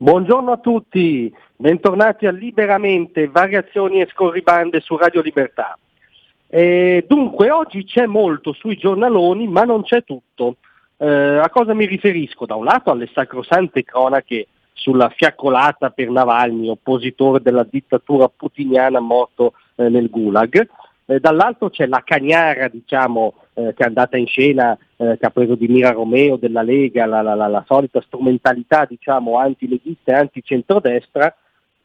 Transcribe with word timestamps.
Buongiorno 0.00 0.52
a 0.52 0.58
tutti, 0.58 1.34
bentornati 1.56 2.26
a 2.26 2.30
Liberamente, 2.30 3.26
variazioni 3.26 4.00
e 4.00 4.06
scorribande 4.06 4.78
su 4.78 4.96
Radio 4.96 5.20
Libertà. 5.20 5.76
E 6.46 7.04
dunque, 7.08 7.50
oggi 7.50 7.82
c'è 7.82 8.06
molto 8.06 8.52
sui 8.52 8.76
giornaloni, 8.76 9.48
ma 9.48 9.64
non 9.64 9.82
c'è 9.82 10.04
tutto. 10.04 10.58
Eh, 10.98 11.04
a 11.04 11.50
cosa 11.50 11.74
mi 11.74 11.84
riferisco? 11.84 12.46
Da 12.46 12.54
un 12.54 12.66
lato 12.66 12.92
alle 12.92 13.10
sacrosante 13.12 13.82
cronache 13.82 14.46
sulla 14.72 15.08
fiaccolata 15.08 15.90
per 15.90 16.10
Navalny, 16.10 16.68
oppositore 16.68 17.42
della 17.42 17.66
dittatura 17.68 18.28
putiniana 18.28 19.00
morto 19.00 19.54
eh, 19.74 19.88
nel 19.88 20.10
Gulag, 20.10 20.68
eh, 21.06 21.18
dall'altro 21.18 21.70
c'è 21.70 21.86
la 21.86 22.02
cagnara 22.04 22.68
diciamo, 22.68 23.34
eh, 23.58 23.74
che 23.74 23.82
è 23.82 23.86
andata 23.86 24.16
in 24.16 24.26
scena, 24.26 24.78
eh, 24.96 25.16
che 25.18 25.26
ha 25.26 25.30
preso 25.30 25.56
di 25.56 25.66
Mira 25.66 25.90
Romeo 25.90 26.36
della 26.36 26.62
Lega, 26.62 27.06
la, 27.06 27.22
la, 27.22 27.34
la, 27.34 27.48
la 27.48 27.64
solita 27.66 28.00
strumentalità 28.00 28.84
diciamo, 28.84 29.36
antileghista 29.36 30.12
e 30.12 30.14
anticentrodestra, 30.14 31.34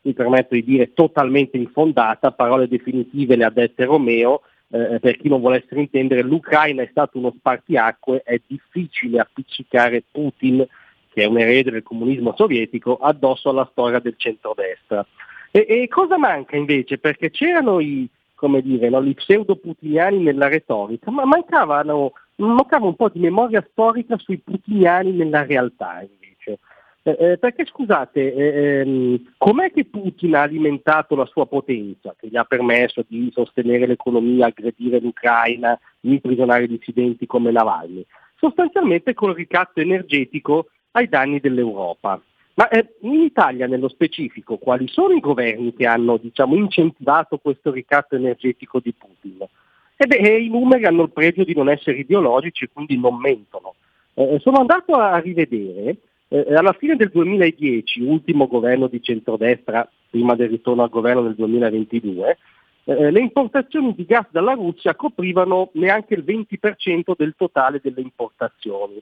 mi 0.01 0.13
permetto 0.13 0.53
di 0.53 0.63
dire 0.63 0.93
totalmente 0.93 1.57
infondata, 1.57 2.31
parole 2.31 2.67
definitive 2.67 3.35
le 3.35 3.45
ha 3.45 3.49
dette 3.49 3.85
Romeo, 3.85 4.41
eh, 4.69 4.99
per 4.99 5.17
chi 5.17 5.29
non 5.29 5.41
volesse 5.41 5.73
intendere, 5.75 6.21
l'Ucraina 6.21 6.83
è 6.83 6.87
stato 6.91 7.17
uno 7.17 7.33
spartiacque, 7.37 8.21
è 8.23 8.39
difficile 8.45 9.19
appiccicare 9.19 10.03
Putin, 10.11 10.65
che 11.11 11.23
è 11.23 11.25
un 11.25 11.39
erede 11.39 11.71
del 11.71 11.83
comunismo 11.83 12.33
sovietico, 12.35 12.97
addosso 12.97 13.49
alla 13.49 13.67
storia 13.71 13.99
del 13.99 14.15
centrodestra. 14.17 15.05
E, 15.51 15.65
e 15.67 15.87
cosa 15.87 16.17
manca 16.17 16.55
invece? 16.55 16.97
Perché 16.97 17.29
c'erano 17.29 17.79
i, 17.79 18.07
come 18.43 18.61
dire, 18.61 18.89
no, 18.89 19.01
gli 19.01 19.13
pseudo-putiniani 19.13 20.17
nella 20.17 20.49
retorica, 20.49 21.09
ma 21.11 21.23
mancavano, 21.23 22.11
mancava 22.35 22.87
un 22.87 22.95
po' 22.97 23.07
di 23.07 23.21
memoria 23.21 23.65
storica 23.71 24.17
sui 24.17 24.37
putiniani 24.37 25.13
nella 25.13 25.45
realtà 25.45 26.01
invece. 26.01 26.59
Eh, 27.03 27.15
eh, 27.17 27.37
perché 27.37 27.65
scusate, 27.65 28.33
eh, 28.33 28.79
ehm, 28.81 29.33
com'è 29.37 29.71
che 29.71 29.85
Putin 29.85 30.35
ha 30.35 30.41
alimentato 30.41 31.15
la 31.15 31.25
sua 31.25 31.45
potenza, 31.45 32.13
che 32.19 32.27
gli 32.27 32.35
ha 32.35 32.43
permesso 32.43 33.05
di 33.07 33.31
sostenere 33.31 33.87
l'economia, 33.87 34.47
aggredire 34.47 34.99
l'Ucraina, 34.99 35.79
imprigionare 36.01 36.67
dissidenti 36.67 37.25
come 37.25 37.49
Navalny? 37.49 38.05
Sostanzialmente 38.35 39.13
col 39.13 39.35
ricatto 39.35 39.79
energetico 39.79 40.67
ai 40.91 41.07
danni 41.07 41.39
dell'Europa. 41.39 42.21
Ma 42.55 42.67
eh, 42.69 42.95
in 43.01 43.21
Italia 43.21 43.65
nello 43.65 43.89
specifico 43.89 44.57
quali 44.57 44.87
sono 44.87 45.13
i 45.13 45.19
governi 45.19 45.73
che 45.73 45.87
hanno 45.87 46.17
diciamo, 46.17 46.55
incentivato 46.55 47.37
questo 47.37 47.71
ricatto 47.71 48.15
energetico 48.15 48.79
di 48.79 48.93
Putin? 48.93 49.45
E 49.95 50.05
beh, 50.05 50.37
i 50.37 50.49
numeri 50.49 50.85
hanno 50.85 51.03
il 51.03 51.11
pregio 51.11 51.43
di 51.43 51.55
non 51.55 51.69
essere 51.69 51.97
ideologici 51.97 52.69
quindi 52.71 52.99
non 52.99 53.17
mentono. 53.17 53.75
Eh, 54.13 54.37
sono 54.39 54.57
andato 54.57 54.93
a 54.93 55.17
rivedere, 55.17 55.97
eh, 56.27 56.53
alla 56.53 56.73
fine 56.73 56.95
del 56.95 57.09
2010, 57.09 58.01
ultimo 58.01 58.47
governo 58.47 58.87
di 58.87 59.01
centrodestra, 59.01 59.89
prima 60.09 60.35
del 60.35 60.49
ritorno 60.49 60.83
al 60.83 60.89
governo 60.89 61.21
nel 61.21 61.35
2022, 61.35 62.37
eh, 62.85 63.11
le 63.11 63.19
importazioni 63.19 63.95
di 63.95 64.05
gas 64.05 64.25
dalla 64.29 64.53
Russia 64.53 64.93
coprivano 64.95 65.69
neanche 65.73 66.13
il 66.13 66.23
20% 66.23 67.13
del 67.17 67.33
totale 67.35 67.79
delle 67.81 68.01
importazioni. 68.01 69.01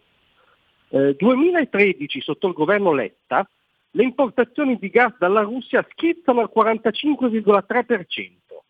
Eh, 0.93 1.15
2013, 1.15 2.19
sotto 2.19 2.47
il 2.47 2.53
governo 2.53 2.91
Letta, 2.91 3.47
le 3.91 4.03
importazioni 4.03 4.77
di 4.77 4.89
gas 4.89 5.13
dalla 5.17 5.39
Russia 5.41 5.87
schizzano 5.89 6.41
al 6.41 6.51
45,3%. 6.53 8.63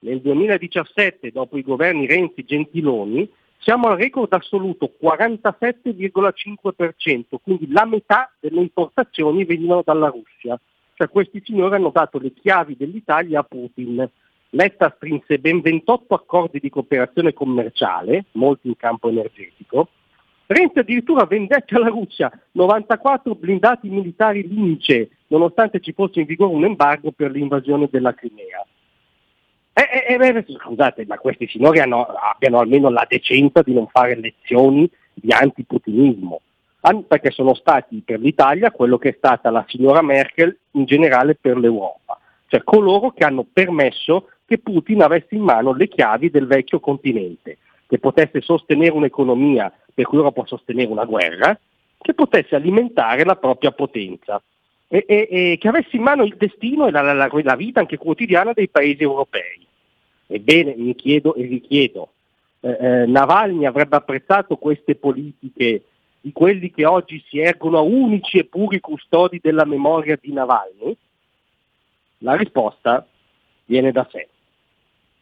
Nel 0.00 0.20
2017, 0.20 1.30
dopo 1.30 1.56
i 1.56 1.62
governi 1.62 2.08
Renzi-Gentiloni, 2.08 3.30
siamo 3.58 3.86
al 3.86 3.96
record 3.96 4.32
assoluto 4.32 4.92
47,5%, 5.00 7.36
quindi 7.40 7.70
la 7.70 7.84
metà 7.84 8.34
delle 8.40 8.60
importazioni 8.60 9.44
venivano 9.44 9.82
dalla 9.84 10.08
Russia. 10.08 10.60
Cioè 10.94 11.08
questi 11.08 11.40
signori 11.44 11.76
hanno 11.76 11.90
dato 11.90 12.18
le 12.18 12.32
chiavi 12.32 12.76
dell'Italia 12.76 13.38
a 13.38 13.44
Putin. 13.44 14.10
Letta 14.50 14.92
strinse 14.96 15.38
ben 15.38 15.60
28 15.60 16.12
accordi 16.12 16.58
di 16.58 16.70
cooperazione 16.70 17.32
commerciale, 17.32 18.24
molti 18.32 18.66
in 18.66 18.74
campo 18.76 19.08
energetico, 19.08 19.90
Renzi 20.52 20.80
addirittura 20.80 21.24
vendette 21.24 21.74
alla 21.76 21.88
Russia 21.88 22.30
94 22.52 23.34
blindati 23.34 23.88
militari 23.88 24.46
Lince, 24.46 25.10
nonostante 25.28 25.80
ci 25.80 25.92
fosse 25.92 26.20
in 26.20 26.26
vigore 26.26 26.54
un 26.54 26.64
embargo 26.64 27.10
per 27.10 27.30
l'invasione 27.30 27.88
della 27.90 28.12
Crimea. 28.12 28.64
Eh, 29.72 30.14
eh, 30.14 30.28
eh, 30.28 30.44
scusate, 30.46 31.06
ma 31.06 31.16
questi 31.16 31.48
signori 31.48 31.80
hanno, 31.80 32.04
abbiano 32.04 32.58
almeno 32.58 32.90
la 32.90 33.06
decenza 33.08 33.62
di 33.62 33.72
non 33.72 33.86
fare 33.86 34.14
lezioni 34.14 34.88
di 35.14 35.32
antiputinismo, 35.32 36.42
perché 37.08 37.30
sono 37.30 37.54
stati 37.54 38.02
per 38.04 38.20
l'Italia 38.20 38.70
quello 38.70 38.98
che 38.98 39.10
è 39.10 39.14
stata 39.16 39.48
la 39.50 39.64
signora 39.68 40.02
Merkel 40.02 40.54
in 40.72 40.84
generale 40.84 41.34
per 41.34 41.56
l'Europa, 41.56 42.20
cioè 42.48 42.62
coloro 42.62 43.12
che 43.12 43.24
hanno 43.24 43.46
permesso 43.50 44.28
che 44.44 44.58
Putin 44.58 45.02
avesse 45.02 45.34
in 45.34 45.42
mano 45.42 45.72
le 45.72 45.88
chiavi 45.88 46.28
del 46.28 46.46
vecchio 46.46 46.78
continente, 46.78 47.56
che 47.92 47.98
potesse 47.98 48.40
sostenere 48.40 48.92
un'economia 48.92 49.70
per 49.92 50.06
cui 50.06 50.16
Europa 50.16 50.36
può 50.40 50.46
sostenere 50.46 50.90
una 50.90 51.04
guerra, 51.04 51.60
che 51.98 52.14
potesse 52.14 52.54
alimentare 52.54 53.22
la 53.22 53.36
propria 53.36 53.70
potenza 53.72 54.42
e, 54.88 55.04
e, 55.06 55.28
e 55.30 55.58
che 55.60 55.68
avesse 55.68 55.96
in 55.96 56.02
mano 56.02 56.24
il 56.24 56.34
destino 56.38 56.86
e 56.86 56.90
la, 56.90 57.02
la, 57.02 57.28
la, 57.30 57.54
vita 57.54 57.80
anche 57.80 57.98
quotidiana 57.98 58.54
dei 58.54 58.70
paesi 58.70 59.02
europei. 59.02 59.66
Ebbene, 60.26 60.74
mi 60.74 60.94
chiedo 60.94 61.34
e 61.34 61.42
richiedo, 61.42 62.12
eh, 62.60 62.78
eh, 62.80 63.04
Navalny 63.04 63.66
avrebbe 63.66 63.96
apprezzato 63.96 64.56
queste 64.56 64.94
politiche 64.94 65.82
di 66.18 66.32
quelli 66.32 66.70
che 66.70 66.86
oggi 66.86 67.22
si 67.28 67.40
ergono 67.40 67.76
a 67.76 67.82
unici 67.82 68.38
e 68.38 68.46
puri 68.46 68.80
custodi 68.80 69.38
della 69.38 69.66
memoria 69.66 70.18
di 70.18 70.32
Navalny? 70.32 70.96
La 72.20 72.36
risposta 72.36 73.06
viene 73.66 73.92
da 73.92 74.08
sé. 74.10 74.28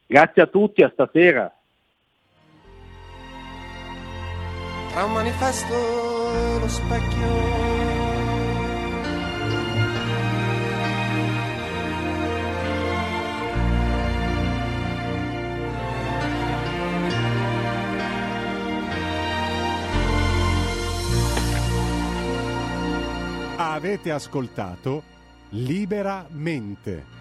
Grazie 0.07 0.43
a 0.43 0.47
tutti, 0.47 0.85
a 0.85 0.91
stasera. 0.93 1.53
Tra 5.01 5.09
un 5.09 5.15
manifesto 5.15 6.35
e 6.35 6.59
lo 6.59 6.69
specchio. 6.69 7.29
Avete 23.57 24.11
ascoltato 24.11 25.03
Liberamente. 25.53 27.20